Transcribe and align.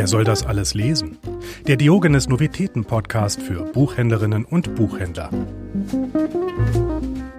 Wer 0.00 0.06
soll 0.06 0.24
das 0.24 0.46
alles 0.46 0.72
lesen? 0.72 1.18
Der 1.66 1.76
Diogenes 1.76 2.26
Novitäten 2.26 2.86
Podcast 2.86 3.42
für 3.42 3.70
Buchhändlerinnen 3.70 4.46
und 4.46 4.74
Buchhändler. 4.74 5.28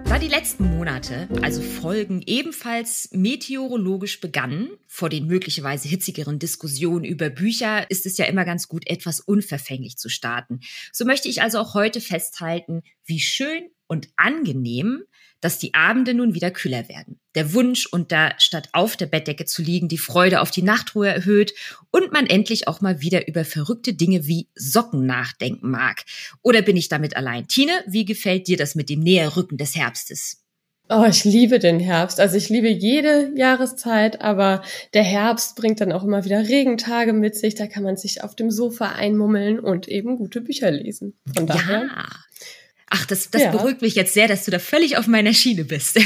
Da 0.05 0.20
die 0.20 0.28
letzten 0.28 0.66
Monate, 0.78 1.28
also 1.42 1.60
Folgen, 1.60 2.21
ebenfalls 2.24 3.10
meteorologisch 3.13 4.21
begannen, 4.21 4.70
vor 4.86 5.10
den 5.10 5.25
möglicherweise 5.25 5.89
hitzigeren 5.89 6.38
Diskussionen 6.38 7.04
über 7.04 7.32
Bücher, 7.32 7.89
ist 7.89 8.05
es 8.05 8.20
ja 8.20 8.25
immer 8.25 8.46
ganz 8.46 8.68
gut, 8.68 8.88
etwas 8.88 9.21
unverfänglich 9.21 9.98
zu 9.98 10.09
starten. 10.09 10.59
So 10.91 11.04
möchte 11.04 11.30
ich 11.30 11.41
also 11.41 11.57
auch 11.57 11.73
heute 11.73 12.00
festhalten, 12.00 12.84
wie 13.05 13.21
schön 13.21 13.71
und 13.88 14.09
angenehm 14.18 15.02
dass 15.42 15.58
die 15.58 15.73
Abende 15.73 16.14
nun 16.14 16.34
wieder 16.34 16.52
kühler 16.52 16.88
werden. 16.88 17.20
Der 17.36 17.54
Wunsch, 17.54 17.88
unter 17.88 18.34
statt 18.38 18.70
auf 18.74 18.96
der 18.96 19.07
Bettdecke 19.07 19.46
zu 19.46 19.62
liegen, 19.62 19.88
die 19.88 19.98
Freude 19.98 20.42
auf 20.42 20.52
die 20.52 20.62
Nachtruhe 20.62 21.10
erhöht 21.10 21.54
und 21.89 22.11
man 22.14 22.28
endlich 22.28 22.68
auch 22.68 22.82
mal 22.82 23.02
wieder 23.02 23.28
über 23.28 23.43
verrückte 23.43 23.93
Dinge 23.93 24.28
wie 24.28 24.48
Socken 24.56 25.06
nachdenken 25.06 25.70
mag. 25.71 26.04
Oder 26.42 26.62
bin 26.62 26.78
ich 26.78 26.89
damit 26.89 27.15
allein? 27.18 27.48
Tine, 27.48 27.74
wie 27.88 28.06
gefällt 28.06 28.48
dir 28.48 28.57
das 28.57 28.75
mit 28.75 28.89
dem 28.89 29.01
Näherrücken 29.01 29.57
des 29.57 29.75
Herbstes? 29.75 30.42
Oh, 30.93 31.06
ich 31.06 31.24
liebe 31.24 31.57
den 31.57 31.79
Herbst. 31.79 32.20
Also 32.20 32.36
ich 32.36 32.50
liebe 32.50 32.67
jede 32.67 33.31
Jahreszeit, 33.38 34.20
aber 34.20 34.62
der 34.94 35.03
Herbst 35.03 35.56
bringt 35.56 35.80
dann 35.80 35.94
auch 35.94 36.03
immer 36.03 36.26
wieder 36.26 36.50
Regentage 36.50 37.14
mit 37.14 37.36
sich. 37.36 37.56
Da 37.56 37.67
kann 37.67 37.84
man 37.84 37.95
sich 37.95 38.23
auf 38.23 38.36
dem 38.36 38.52
Sofa 38.52 38.89
einmummeln 38.89 39.62
und 39.62 39.88
eben 39.88 40.17
gute 40.17 40.42
Bücher 40.42 40.70
lesen. 40.70 41.17
Von 41.34 41.48
daher. 41.48 41.84
Ja. 41.84 42.06
Ach, 42.94 43.05
das, 43.05 43.31
das 43.31 43.44
ja. 43.44 43.52
beruhigt 43.52 43.81
mich 43.81 43.95
jetzt 43.95 44.13
sehr, 44.13 44.27
dass 44.27 44.44
du 44.45 44.52
da 44.52 44.59
völlig 44.59 44.97
auf 44.97 45.08
meiner 45.08 45.33
Schiene 45.33 45.63
bist. 45.63 46.00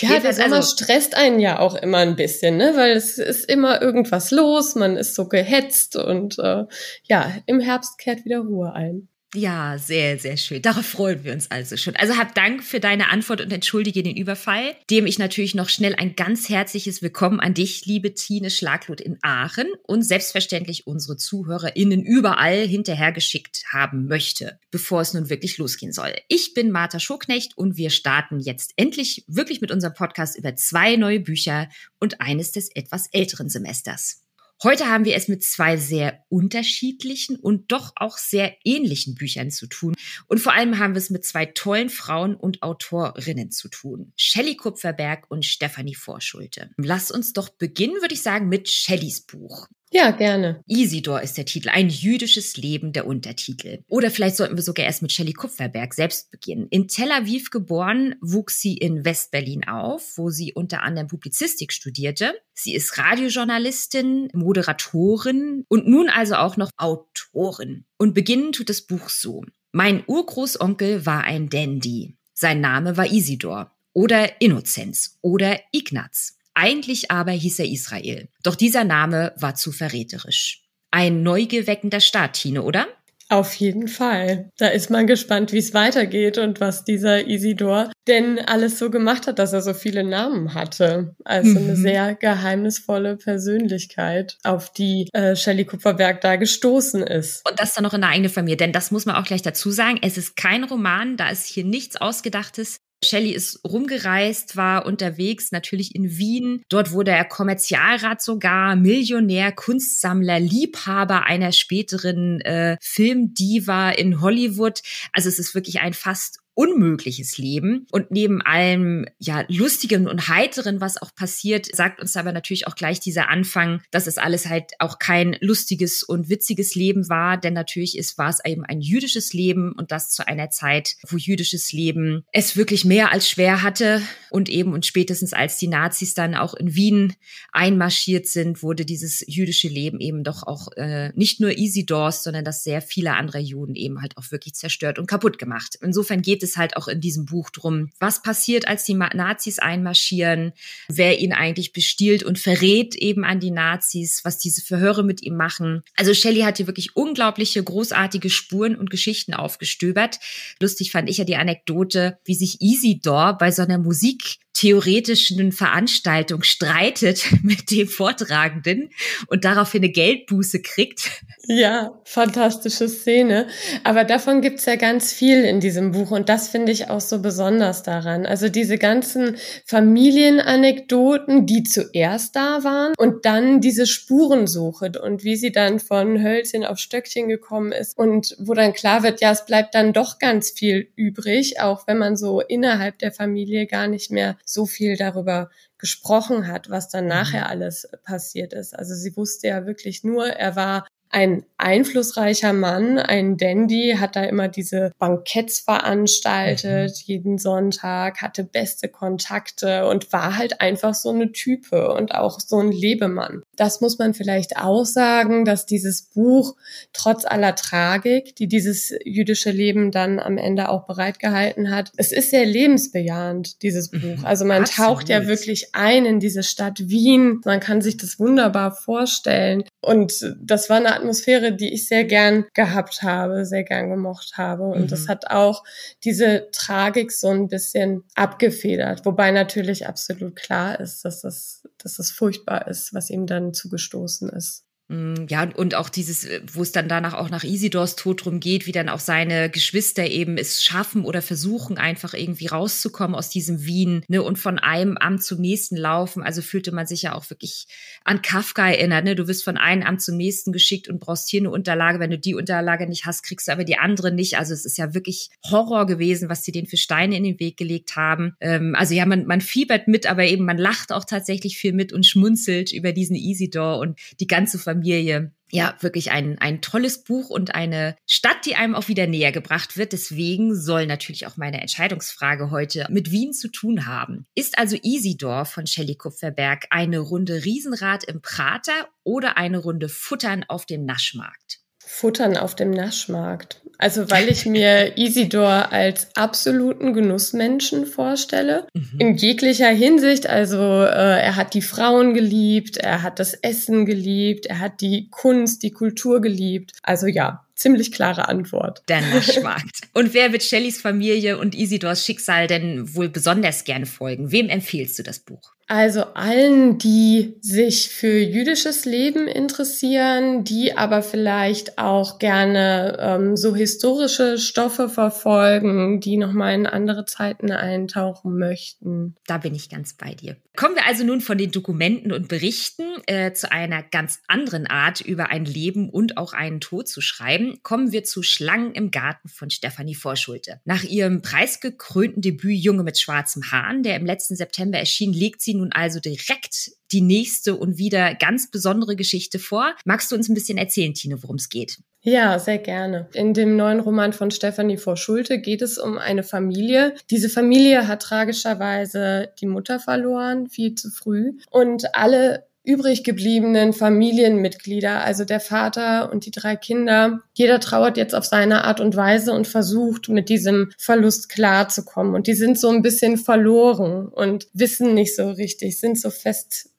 Ja, 0.00 0.20
der 0.20 0.32
Sommer 0.32 0.56
also, 0.56 0.76
stresst 0.76 1.16
einen 1.16 1.40
ja 1.40 1.58
auch 1.58 1.74
immer 1.74 1.98
ein 1.98 2.14
bisschen, 2.14 2.56
ne? 2.56 2.74
Weil 2.76 2.92
es 2.92 3.18
ist 3.18 3.50
immer 3.50 3.82
irgendwas 3.82 4.30
los, 4.30 4.76
man 4.76 4.96
ist 4.96 5.16
so 5.16 5.26
gehetzt 5.26 5.96
und 5.96 6.38
äh, 6.38 6.66
ja, 7.08 7.32
im 7.46 7.58
Herbst 7.58 7.98
kehrt 7.98 8.24
wieder 8.24 8.40
Ruhe 8.40 8.72
ein. 8.74 9.08
Ja, 9.34 9.78
sehr, 9.78 10.18
sehr 10.18 10.36
schön. 10.36 10.60
Darauf 10.60 10.84
freuen 10.84 11.24
wir 11.24 11.32
uns 11.32 11.50
also 11.50 11.78
schon. 11.78 11.96
Also 11.96 12.18
hab 12.18 12.34
Dank 12.34 12.62
für 12.62 12.80
deine 12.80 13.08
Antwort 13.08 13.40
und 13.40 13.50
entschuldige 13.50 14.02
den 14.02 14.14
Überfall, 14.14 14.76
dem 14.90 15.06
ich 15.06 15.18
natürlich 15.18 15.54
noch 15.54 15.70
schnell 15.70 15.94
ein 15.94 16.16
ganz 16.16 16.50
herzliches 16.50 17.00
Willkommen 17.00 17.40
an 17.40 17.54
dich, 17.54 17.86
liebe 17.86 18.12
Tine 18.12 18.50
Schlaglot 18.50 19.00
in 19.00 19.18
Aachen 19.22 19.68
und 19.84 20.02
selbstverständlich 20.02 20.86
unsere 20.86 21.16
ZuhörerInnen 21.16 22.02
überall 22.02 22.66
hinterhergeschickt 22.66 23.64
haben 23.72 24.06
möchte, 24.06 24.58
bevor 24.70 25.00
es 25.00 25.14
nun 25.14 25.30
wirklich 25.30 25.56
losgehen 25.56 25.92
soll. 25.92 26.12
Ich 26.28 26.52
bin 26.52 26.70
Martha 26.70 27.00
Schoknecht 27.00 27.56
und 27.56 27.78
wir 27.78 27.88
starten 27.88 28.38
jetzt 28.38 28.74
endlich 28.76 29.24
wirklich 29.28 29.62
mit 29.62 29.70
unserem 29.70 29.94
Podcast 29.94 30.36
über 30.36 30.56
zwei 30.56 30.96
neue 30.96 31.20
Bücher 31.20 31.70
und 31.98 32.20
eines 32.20 32.52
des 32.52 32.68
etwas 32.74 33.08
älteren 33.12 33.48
Semesters. 33.48 34.21
Heute 34.62 34.88
haben 34.88 35.04
wir 35.04 35.16
es 35.16 35.26
mit 35.26 35.42
zwei 35.42 35.76
sehr 35.76 36.24
unterschiedlichen 36.28 37.34
und 37.34 37.72
doch 37.72 37.92
auch 37.96 38.16
sehr 38.16 38.54
ähnlichen 38.64 39.16
Büchern 39.16 39.50
zu 39.50 39.66
tun. 39.66 39.94
Und 40.28 40.38
vor 40.38 40.52
allem 40.52 40.78
haben 40.78 40.94
wir 40.94 40.98
es 40.98 41.10
mit 41.10 41.24
zwei 41.24 41.46
tollen 41.46 41.90
Frauen 41.90 42.36
und 42.36 42.62
Autorinnen 42.62 43.50
zu 43.50 43.68
tun. 43.68 44.12
Shelley 44.16 44.54
Kupferberg 44.54 45.28
und 45.28 45.44
Stephanie 45.44 45.96
Vorschulte. 45.96 46.70
Lass 46.76 47.10
uns 47.10 47.32
doch 47.32 47.48
beginnen, 47.48 48.00
würde 48.00 48.14
ich 48.14 48.22
sagen, 48.22 48.48
mit 48.48 48.68
Shelleys 48.68 49.22
Buch. 49.22 49.66
Ja, 49.94 50.10
gerne. 50.10 50.62
Isidor 50.66 51.20
ist 51.20 51.36
der 51.36 51.44
Titel, 51.44 51.68
ein 51.68 51.90
jüdisches 51.90 52.56
Leben 52.56 52.94
der 52.94 53.06
Untertitel. 53.06 53.84
Oder 53.88 54.10
vielleicht 54.10 54.36
sollten 54.36 54.56
wir 54.56 54.62
sogar 54.62 54.86
erst 54.86 55.02
mit 55.02 55.12
Shelley 55.12 55.34
Kupferberg 55.34 55.92
selbst 55.92 56.30
beginnen. 56.30 56.66
In 56.70 56.88
Tel 56.88 57.12
Aviv 57.12 57.50
geboren, 57.50 58.14
wuchs 58.22 58.58
sie 58.58 58.78
in 58.78 59.04
Westberlin 59.04 59.68
auf, 59.68 60.16
wo 60.16 60.30
sie 60.30 60.54
unter 60.54 60.82
anderem 60.82 61.08
Publizistik 61.08 61.74
studierte. 61.74 62.32
Sie 62.54 62.74
ist 62.74 62.96
Radiojournalistin, 62.96 64.30
Moderatorin 64.32 65.66
und 65.68 65.86
nun 65.86 66.08
also 66.08 66.36
auch 66.36 66.56
noch 66.56 66.70
Autorin. 66.78 67.84
Und 67.98 68.14
beginnen 68.14 68.52
tut 68.52 68.70
das 68.70 68.80
Buch 68.80 69.10
so. 69.10 69.44
Mein 69.72 70.04
Urgroßonkel 70.06 71.04
war 71.04 71.24
ein 71.24 71.50
Dandy. 71.50 72.16
Sein 72.32 72.62
Name 72.62 72.96
war 72.96 73.12
Isidor 73.12 73.76
oder 73.92 74.40
Innozenz 74.40 75.18
oder 75.20 75.60
Ignaz. 75.70 76.38
Eigentlich 76.54 77.10
aber 77.10 77.32
hieß 77.32 77.60
er 77.60 77.66
Israel. 77.66 78.28
Doch 78.42 78.54
dieser 78.54 78.84
Name 78.84 79.32
war 79.36 79.54
zu 79.54 79.72
verräterisch. 79.72 80.62
Ein 80.90 81.22
neugeweckender 81.22 82.00
Start, 82.00 82.34
Tine, 82.34 82.62
oder? 82.62 82.86
Auf 83.32 83.54
jeden 83.54 83.88
Fall. 83.88 84.50
Da 84.58 84.68
ist 84.68 84.90
man 84.90 85.06
gespannt, 85.06 85.52
wie 85.52 85.58
es 85.58 85.72
weitergeht 85.72 86.36
und 86.36 86.60
was 86.60 86.84
dieser 86.84 87.26
Isidor 87.26 87.90
denn 88.06 88.38
alles 88.40 88.78
so 88.78 88.90
gemacht 88.90 89.26
hat, 89.26 89.38
dass 89.38 89.54
er 89.54 89.62
so 89.62 89.72
viele 89.72 90.04
Namen 90.04 90.52
hatte. 90.52 91.16
Also 91.24 91.48
mhm. 91.48 91.56
eine 91.56 91.76
sehr 91.76 92.14
geheimnisvolle 92.14 93.16
Persönlichkeit, 93.16 94.36
auf 94.44 94.70
die 94.70 95.08
äh, 95.14 95.34
Shelley 95.34 95.64
Kupferberg 95.64 96.20
da 96.20 96.36
gestoßen 96.36 97.02
ist. 97.02 97.48
Und 97.48 97.58
das 97.58 97.72
dann 97.72 97.84
noch 97.84 97.94
in 97.94 98.02
der 98.02 98.10
eigenen 98.10 98.30
Familie, 98.30 98.58
denn 98.58 98.72
das 98.72 98.90
muss 98.90 99.06
man 99.06 99.16
auch 99.16 99.24
gleich 99.24 99.40
dazu 99.40 99.70
sagen. 99.70 99.98
Es 100.02 100.18
ist 100.18 100.36
kein 100.36 100.64
Roman, 100.64 101.16
da 101.16 101.30
ist 101.30 101.46
hier 101.46 101.64
nichts 101.64 101.96
Ausgedachtes. 101.96 102.76
Shelley 103.04 103.30
ist 103.30 103.60
rumgereist, 103.64 104.56
war 104.56 104.86
unterwegs, 104.86 105.52
natürlich 105.52 105.94
in 105.94 106.16
Wien. 106.18 106.62
Dort 106.68 106.92
wurde 106.92 107.10
er 107.10 107.24
Kommerzialrat 107.24 108.22
sogar, 108.22 108.76
Millionär, 108.76 109.52
Kunstsammler, 109.52 110.38
Liebhaber 110.38 111.24
einer 111.24 111.52
späteren 111.52 112.40
äh, 112.42 112.76
Filmdiva 112.80 113.90
in 113.90 114.20
Hollywood. 114.20 114.82
Also 115.12 115.28
es 115.28 115.38
ist 115.38 115.54
wirklich 115.54 115.80
ein 115.80 115.94
fast 115.94 116.41
unmögliches 116.54 117.38
Leben. 117.38 117.86
Und 117.90 118.10
neben 118.10 118.42
allem, 118.42 119.06
ja, 119.18 119.44
lustigen 119.48 120.08
und 120.08 120.28
heiteren, 120.28 120.80
was 120.80 121.00
auch 121.00 121.14
passiert, 121.14 121.74
sagt 121.74 122.00
uns 122.00 122.16
aber 122.16 122.32
natürlich 122.32 122.66
auch 122.66 122.74
gleich 122.74 123.00
dieser 123.00 123.28
Anfang, 123.30 123.80
dass 123.90 124.06
es 124.06 124.18
alles 124.18 124.46
halt 124.48 124.72
auch 124.78 124.98
kein 124.98 125.36
lustiges 125.40 126.02
und 126.02 126.28
witziges 126.28 126.74
Leben 126.74 127.08
war, 127.08 127.38
denn 127.38 127.54
natürlich 127.54 127.96
ist, 127.96 128.18
war 128.18 128.28
es 128.28 128.44
eben 128.44 128.64
ein 128.64 128.80
jüdisches 128.80 129.32
Leben 129.32 129.72
und 129.72 129.92
das 129.92 130.10
zu 130.10 130.26
einer 130.26 130.50
Zeit, 130.50 130.96
wo 131.08 131.16
jüdisches 131.16 131.72
Leben 131.72 132.24
es 132.32 132.56
wirklich 132.56 132.84
mehr 132.84 133.12
als 133.12 133.28
schwer 133.28 133.62
hatte 133.62 134.02
und 134.30 134.48
eben 134.48 134.72
und 134.72 134.84
spätestens 134.84 135.32
als 135.32 135.56
die 135.56 135.68
Nazis 135.68 136.14
dann 136.14 136.34
auch 136.34 136.54
in 136.54 136.74
Wien 136.74 137.14
einmarschiert 137.52 138.26
sind, 138.26 138.62
wurde 138.62 138.84
dieses 138.84 139.24
jüdische 139.26 139.68
Leben 139.68 140.00
eben 140.00 140.24
doch 140.24 140.42
auch 140.42 140.68
äh, 140.76 141.12
nicht 141.14 141.40
nur 141.40 141.56
Isidors, 141.56 142.22
sondern 142.22 142.44
dass 142.44 142.64
sehr 142.64 142.82
viele 142.82 143.14
andere 143.14 143.38
Juden 143.38 143.74
eben 143.74 144.02
halt 144.02 144.16
auch 144.16 144.30
wirklich 144.30 144.54
zerstört 144.54 144.98
und 144.98 145.06
kaputt 145.06 145.38
gemacht. 145.38 145.78
Insofern 145.80 146.22
geht 146.22 146.41
geht 146.42 146.48
es 146.48 146.56
halt 146.56 146.76
auch 146.76 146.88
in 146.88 147.00
diesem 147.00 147.24
Buch 147.24 147.50
drum, 147.50 147.90
was 148.00 148.20
passiert, 148.20 148.66
als 148.66 148.84
die 148.84 148.94
Nazis 148.94 149.60
einmarschieren, 149.60 150.52
wer 150.88 151.20
ihn 151.20 151.32
eigentlich 151.32 151.72
bestiehlt 151.72 152.24
und 152.24 152.38
verrät 152.38 152.96
eben 152.96 153.24
an 153.24 153.38
die 153.38 153.52
Nazis, 153.52 154.22
was 154.24 154.38
diese 154.38 154.60
Verhöre 154.60 155.04
mit 155.04 155.22
ihm 155.22 155.36
machen. 155.36 155.84
Also 155.96 156.14
Shelley 156.14 156.40
hat 156.40 156.56
hier 156.56 156.66
wirklich 156.66 156.96
unglaubliche, 156.96 157.62
großartige 157.62 158.28
Spuren 158.28 158.74
und 158.74 158.90
Geschichten 158.90 159.34
aufgestöbert. 159.34 160.18
Lustig 160.60 160.90
fand 160.90 161.08
ich 161.08 161.18
ja 161.18 161.24
die 161.24 161.36
Anekdote, 161.36 162.18
wie 162.24 162.34
sich 162.34 162.60
Isidor 162.60 163.38
bei 163.38 163.52
so 163.52 163.62
einer 163.62 163.78
Musik 163.78 164.38
theoretischen 164.54 165.52
Veranstaltung 165.52 166.42
streitet 166.42 167.24
mit 167.42 167.70
dem 167.70 167.88
Vortragenden 167.88 168.90
und 169.28 169.44
daraufhin 169.44 169.82
eine 169.82 169.92
Geldbuße 169.92 170.60
kriegt. 170.62 171.10
Ja, 171.46 172.00
fantastische 172.04 172.88
Szene. 172.88 173.48
Aber 173.82 174.04
davon 174.04 174.42
gibt's 174.42 174.64
ja 174.66 174.76
ganz 174.76 175.12
viel 175.12 175.44
in 175.44 175.58
diesem 175.58 175.90
Buch 175.90 176.12
und 176.12 176.28
das 176.28 176.48
finde 176.48 176.70
ich 176.70 176.88
auch 176.88 177.00
so 177.00 177.20
besonders 177.20 177.82
daran. 177.82 178.26
Also 178.26 178.48
diese 178.48 178.78
ganzen 178.78 179.36
Familienanekdoten, 179.66 181.46
die 181.46 181.64
zuerst 181.64 182.36
da 182.36 182.62
waren 182.62 182.92
und 182.96 183.24
dann 183.24 183.60
diese 183.60 183.86
Spurensuche 183.86 184.92
und 185.02 185.24
wie 185.24 185.36
sie 185.36 185.50
dann 185.50 185.80
von 185.80 186.22
Hölzchen 186.22 186.64
auf 186.64 186.78
Stöckchen 186.78 187.28
gekommen 187.28 187.72
ist 187.72 187.98
und 187.98 188.36
wo 188.38 188.54
dann 188.54 188.72
klar 188.72 189.02
wird, 189.02 189.20
ja, 189.20 189.32
es 189.32 189.44
bleibt 189.44 189.74
dann 189.74 189.92
doch 189.92 190.18
ganz 190.18 190.50
viel 190.50 190.92
übrig, 190.94 191.60
auch 191.60 191.86
wenn 191.86 191.98
man 191.98 192.16
so 192.16 192.40
innerhalb 192.40 192.98
der 192.98 193.10
Familie 193.10 193.66
gar 193.66 193.88
nicht 193.88 194.10
mehr 194.10 194.36
so 194.44 194.66
viel 194.66 194.96
darüber 194.96 195.50
gesprochen 195.78 196.46
hat, 196.46 196.70
was 196.70 196.88
dann 196.88 197.06
nachher 197.06 197.44
mhm. 197.44 197.50
alles 197.50 197.88
passiert 198.04 198.52
ist. 198.52 198.76
Also 198.78 198.94
sie 198.94 199.16
wusste 199.16 199.48
ja 199.48 199.66
wirklich 199.66 200.04
nur, 200.04 200.26
er 200.26 200.56
war 200.56 200.86
ein 201.12 201.44
einflussreicher 201.58 202.54
Mann, 202.54 202.98
ein 202.98 203.36
Dandy, 203.36 203.96
hat 204.00 204.16
da 204.16 204.24
immer 204.24 204.48
diese 204.48 204.92
Banketts 204.98 205.60
veranstaltet, 205.60 206.90
mhm. 206.90 207.02
jeden 207.04 207.38
Sonntag, 207.38 208.22
hatte 208.22 208.44
beste 208.44 208.88
Kontakte 208.88 209.86
und 209.86 210.10
war 210.12 210.38
halt 210.38 210.62
einfach 210.62 210.94
so 210.94 211.10
eine 211.10 211.30
Type 211.30 211.92
und 211.92 212.14
auch 212.14 212.40
so 212.40 212.58
ein 212.60 212.72
Lebemann. 212.72 213.42
Das 213.56 213.80
muss 213.80 213.98
man 213.98 214.14
vielleicht 214.14 214.56
auch 214.56 214.84
sagen, 214.84 215.44
dass 215.44 215.66
dieses 215.66 216.02
Buch 216.02 216.56
trotz 216.92 217.24
aller 217.24 217.54
Tragik, 217.54 218.34
die 218.36 218.48
dieses 218.48 218.94
jüdische 219.04 219.50
Leben 219.50 219.90
dann 219.90 220.18
am 220.18 220.38
Ende 220.38 220.68
auch 220.68 220.86
bereitgehalten 220.86 221.70
hat, 221.70 221.92
es 221.96 222.12
ist 222.12 222.30
sehr 222.30 222.46
lebensbejahend, 222.46 223.62
dieses 223.62 223.92
mhm. 223.92 224.00
Buch. 224.00 224.24
Also 224.24 224.44
man 224.44 224.62
Absolut. 224.62 224.88
taucht 224.88 225.08
ja 225.08 225.26
wirklich 225.26 225.74
ein 225.74 226.06
in 226.06 226.18
diese 226.18 226.42
Stadt 226.42 226.88
Wien. 226.88 227.40
Man 227.44 227.60
kann 227.60 227.82
sich 227.82 227.96
das 227.96 228.18
wunderbar 228.18 228.72
vorstellen. 228.72 229.64
Und 229.80 230.34
das 230.40 230.70
war 230.70 230.78
eine 230.78 230.94
Atmosphäre, 230.94 231.52
die 231.52 231.72
ich 231.72 231.88
sehr 231.88 232.04
gern 232.04 232.46
gehabt 232.54 233.02
habe, 233.02 233.44
sehr 233.44 233.64
gern 233.64 233.90
gemocht 233.90 234.34
habe. 234.36 234.64
Und 234.64 234.82
mhm. 234.82 234.88
das 234.88 235.08
hat 235.08 235.30
auch 235.30 235.64
diese 236.04 236.48
Tragik 236.52 237.12
so 237.12 237.28
ein 237.28 237.48
bisschen 237.48 238.04
abgefedert. 238.14 239.04
Wobei 239.04 239.30
natürlich 239.30 239.86
absolut 239.86 240.36
klar 240.36 240.80
ist, 240.80 241.04
dass 241.04 241.20
das, 241.20 241.68
dass 241.78 241.96
das 241.96 242.10
furchtbar 242.10 242.66
ist, 242.68 242.94
was 242.94 243.10
ihm 243.10 243.26
dann 243.26 243.51
zugestoßen 243.52 244.28
ist. 244.30 244.64
Mm, 244.88 245.26
ja, 245.28 245.48
und 245.54 245.74
auch 245.74 245.88
dieses, 245.88 246.24
äh, 246.24 246.40
wo 246.52 246.62
es 246.62 246.72
dann 246.72 246.88
danach 246.88 247.14
auch 247.14 247.30
nach 247.30 247.44
Isidors 247.44 247.94
Tod 247.94 248.24
drum 248.24 248.40
geht, 248.40 248.66
wie 248.66 248.72
dann 248.72 248.88
auch 248.88 248.98
seine 248.98 249.48
Geschwister 249.48 250.06
eben 250.06 250.36
es 250.36 250.62
schaffen 250.62 251.04
oder 251.04 251.22
versuchen, 251.22 251.78
einfach 251.78 252.14
irgendwie 252.14 252.48
rauszukommen 252.48 253.14
aus 253.14 253.30
diesem 253.30 253.64
Wien 253.64 254.04
ne, 254.08 254.22
und 254.22 254.38
von 254.38 254.58
einem 254.58 254.96
Amt 254.96 255.22
zum 255.22 255.40
nächsten 255.40 255.76
laufen. 255.76 256.22
Also 256.22 256.42
fühlte 256.42 256.72
man 256.72 256.86
sich 256.86 257.02
ja 257.02 257.14
auch 257.14 257.30
wirklich 257.30 257.66
an 258.04 258.22
Kafka 258.22 258.68
erinnert. 258.68 259.04
Ne? 259.04 259.14
Du 259.14 259.28
wirst 259.28 259.44
von 259.44 259.56
einem 259.56 259.82
Amt 259.82 260.02
zum 260.02 260.16
nächsten 260.16 260.52
geschickt 260.52 260.88
und 260.88 260.98
brauchst 260.98 261.30
hier 261.30 261.40
eine 261.40 261.50
Unterlage. 261.50 262.00
Wenn 262.00 262.10
du 262.10 262.18
die 262.18 262.34
Unterlage 262.34 262.88
nicht 262.88 263.06
hast, 263.06 263.22
kriegst 263.22 263.48
du 263.48 263.52
aber 263.52 263.64
die 263.64 263.78
andere 263.78 264.12
nicht. 264.12 264.36
Also 264.36 264.52
es 264.52 264.64
ist 264.64 264.78
ja 264.78 264.94
wirklich 264.94 265.30
Horror 265.48 265.86
gewesen, 265.86 266.28
was 266.28 266.42
sie 266.42 266.52
denen 266.52 266.66
für 266.66 266.76
Steine 266.76 267.16
in 267.16 267.24
den 267.24 267.40
Weg 267.40 267.56
gelegt 267.56 267.94
haben. 267.94 268.34
Ähm, 268.40 268.74
also 268.74 268.94
ja, 268.94 269.06
man, 269.06 269.26
man 269.26 269.40
fiebert 269.40 269.86
mit, 269.86 270.06
aber 270.06 270.24
eben 270.24 270.44
man 270.44 270.58
lacht 270.58 270.92
auch 270.92 271.04
tatsächlich 271.04 271.56
viel 271.56 271.72
mit 271.72 271.92
und 271.92 272.04
schmunzelt 272.04 272.72
über 272.72 272.92
diesen 272.92 273.14
Isidor 273.14 273.78
und 273.78 273.98
die 274.18 274.26
ganze 274.26 274.58
Familie 274.58 274.71
Familie. 274.72 275.32
Ja, 275.54 275.76
wirklich 275.80 276.10
ein, 276.10 276.38
ein 276.38 276.62
tolles 276.62 277.04
Buch 277.04 277.28
und 277.28 277.54
eine 277.54 277.94
Stadt, 278.06 278.46
die 278.46 278.54
einem 278.54 278.74
auch 278.74 278.88
wieder 278.88 279.06
näher 279.06 279.32
gebracht 279.32 279.76
wird. 279.76 279.92
Deswegen 279.92 280.54
soll 280.54 280.86
natürlich 280.86 281.26
auch 281.26 281.36
meine 281.36 281.60
Entscheidungsfrage 281.60 282.50
heute 282.50 282.86
mit 282.90 283.10
Wien 283.10 283.34
zu 283.34 283.48
tun 283.48 283.86
haben. 283.86 284.24
Ist 284.34 284.56
also 284.56 284.78
Isidor 284.82 285.44
von 285.44 285.66
Shelley 285.66 285.96
Kupferberg 285.96 286.64
eine 286.70 287.00
Runde 287.00 287.44
Riesenrad 287.44 288.04
im 288.04 288.22
Prater 288.22 288.88
oder 289.04 289.36
eine 289.36 289.58
Runde 289.58 289.90
Futtern 289.90 290.44
auf 290.48 290.64
dem 290.64 290.86
Naschmarkt? 290.86 291.61
Futtern 291.94 292.38
auf 292.38 292.56
dem 292.56 292.70
Naschmarkt. 292.70 293.60
Also 293.76 294.10
weil 294.10 294.30
ich 294.30 294.46
mir 294.46 294.96
Isidor 294.96 295.72
als 295.72 296.08
absoluten 296.14 296.94
Genussmenschen 296.94 297.84
vorstelle, 297.84 298.66
mhm. 298.72 298.98
in 298.98 299.16
jeglicher 299.16 299.68
Hinsicht. 299.68 300.26
Also 300.26 300.56
äh, 300.56 301.20
er 301.20 301.36
hat 301.36 301.52
die 301.52 301.60
Frauen 301.60 302.14
geliebt, 302.14 302.78
er 302.78 303.02
hat 303.02 303.18
das 303.18 303.34
Essen 303.34 303.84
geliebt, 303.84 304.46
er 304.46 304.58
hat 304.58 304.80
die 304.80 305.08
Kunst, 305.10 305.62
die 305.62 305.70
Kultur 305.70 306.22
geliebt. 306.22 306.72
Also 306.82 307.06
ja, 307.06 307.44
ziemlich 307.56 307.92
klare 307.92 308.26
Antwort. 308.26 308.82
Der 308.88 309.02
Naschmarkt. 309.02 309.80
und 309.92 310.14
wer 310.14 310.32
wird 310.32 310.42
Shellys 310.42 310.80
Familie 310.80 311.38
und 311.38 311.54
Isidors 311.54 312.06
Schicksal 312.06 312.46
denn 312.46 312.94
wohl 312.94 313.10
besonders 313.10 313.64
gerne 313.64 313.86
folgen? 313.86 314.32
Wem 314.32 314.48
empfiehlst 314.48 314.98
du 314.98 315.02
das 315.02 315.18
Buch? 315.18 315.52
Also 315.72 316.02
allen, 316.12 316.76
die 316.76 317.38
sich 317.40 317.88
für 317.88 318.18
jüdisches 318.18 318.84
Leben 318.84 319.26
interessieren, 319.26 320.44
die 320.44 320.76
aber 320.76 321.00
vielleicht 321.00 321.78
auch 321.78 322.18
gerne 322.18 322.98
ähm, 323.00 323.38
so 323.38 323.56
historische 323.56 324.36
Stoffe 324.36 324.90
verfolgen, 324.90 325.98
die 326.00 326.18
nochmal 326.18 326.54
in 326.56 326.66
andere 326.66 327.06
Zeiten 327.06 327.50
eintauchen 327.50 328.36
möchten. 328.36 329.16
Da 329.26 329.38
bin 329.38 329.54
ich 329.54 329.70
ganz 329.70 329.94
bei 329.94 330.12
dir. 330.12 330.36
Kommen 330.54 330.74
wir 330.74 330.86
also 330.86 331.02
nun 331.02 331.22
von 331.22 331.38
den 331.38 331.50
Dokumenten 331.50 332.12
und 332.12 332.28
Berichten 332.28 332.84
äh, 333.06 333.32
zu 333.32 333.50
einer 333.50 333.82
ganz 333.82 334.20
anderen 334.28 334.66
Art, 334.66 335.00
über 335.00 335.30
ein 335.30 335.46
Leben 335.46 335.88
und 335.88 336.18
auch 336.18 336.34
einen 336.34 336.60
Tod 336.60 336.88
zu 336.88 337.00
schreiben. 337.00 337.60
Kommen 337.62 337.90
wir 337.90 338.04
zu 338.04 338.22
Schlangen 338.22 338.72
im 338.72 338.90
Garten 338.90 339.30
von 339.30 339.48
Stefanie 339.48 339.94
Vorschulte. 339.94 340.60
Nach 340.66 340.84
ihrem 340.84 341.22
preisgekrönten 341.22 342.20
Debüt 342.20 342.58
Junge 342.58 342.82
mit 342.82 342.98
schwarzem 342.98 343.50
Hahn, 343.50 343.82
der 343.82 343.96
im 343.96 344.04
letzten 344.04 344.36
September 344.36 344.78
erschien, 344.78 345.14
legt 345.14 345.40
sie 345.40 345.54
nun 345.54 345.61
also 345.70 346.00
direkt 346.00 346.72
die 346.90 347.00
nächste 347.00 347.56
und 347.56 347.78
wieder 347.78 348.14
ganz 348.14 348.50
besondere 348.50 348.96
Geschichte 348.96 349.38
vor. 349.38 349.74
Magst 349.84 350.10
du 350.10 350.16
uns 350.16 350.28
ein 350.28 350.34
bisschen 350.34 350.58
erzählen, 350.58 350.94
Tine, 350.94 351.22
worum 351.22 351.36
es 351.36 351.48
geht? 351.48 351.78
Ja, 352.04 352.38
sehr 352.40 352.58
gerne. 352.58 353.08
In 353.14 353.32
dem 353.32 353.56
neuen 353.56 353.78
Roman 353.78 354.12
von 354.12 354.32
Stefanie 354.32 354.76
vor 354.76 354.96
Schulte 354.96 355.38
geht 355.38 355.62
es 355.62 355.78
um 355.78 355.98
eine 355.98 356.24
Familie. 356.24 356.94
Diese 357.10 357.28
Familie 357.28 357.86
hat 357.86 358.02
tragischerweise 358.02 359.28
die 359.40 359.46
Mutter 359.46 359.78
verloren, 359.78 360.48
viel 360.48 360.74
zu 360.74 360.90
früh. 360.90 361.34
Und 361.50 361.94
alle 361.94 362.46
übrig 362.64 363.02
gebliebenen 363.02 363.72
Familienmitglieder, 363.72 365.02
also 365.02 365.24
der 365.24 365.40
Vater 365.40 366.12
und 366.12 366.26
die 366.26 366.30
drei 366.30 366.56
Kinder. 366.56 367.20
Jeder 367.34 367.58
trauert 367.60 367.96
jetzt 367.96 368.14
auf 368.14 368.24
seine 368.24 368.64
Art 368.64 368.80
und 368.80 368.96
Weise 368.96 369.32
und 369.32 369.46
versucht 369.46 370.08
mit 370.08 370.28
diesem 370.28 370.70
Verlust 370.78 371.28
klarzukommen. 371.28 372.14
Und 372.14 372.26
die 372.26 372.34
sind 372.34 372.58
so 372.58 372.68
ein 372.68 372.82
bisschen 372.82 373.16
verloren 373.16 374.06
und 374.08 374.46
wissen 374.52 374.94
nicht 374.94 375.16
so 375.16 375.30
richtig, 375.30 375.80
sind 375.80 375.98
so 376.00 376.10